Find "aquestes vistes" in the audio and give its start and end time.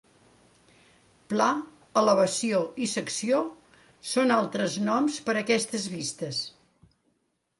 5.45-6.41